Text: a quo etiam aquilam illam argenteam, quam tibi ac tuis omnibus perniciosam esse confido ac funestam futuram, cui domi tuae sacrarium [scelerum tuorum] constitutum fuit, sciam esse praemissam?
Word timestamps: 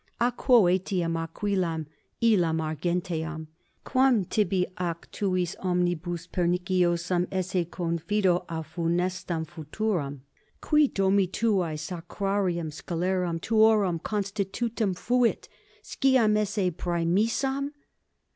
a 0.19 0.31
quo 0.31 0.63
etiam 0.63 1.13
aquilam 1.15 1.85
illam 2.23 2.57
argenteam, 2.59 3.45
quam 3.83 4.25
tibi 4.25 4.65
ac 4.79 5.05
tuis 5.11 5.55
omnibus 5.59 6.25
perniciosam 6.25 7.27
esse 7.31 7.63
confido 7.69 8.43
ac 8.49 8.67
funestam 8.67 9.45
futuram, 9.45 10.21
cui 10.59 10.87
domi 10.87 11.27
tuae 11.27 11.77
sacrarium 11.77 12.71
[scelerum 12.71 13.39
tuorum] 13.39 13.99
constitutum 14.01 14.95
fuit, 14.97 15.47
sciam 15.83 16.35
esse 16.35 16.71
praemissam? 16.75 17.69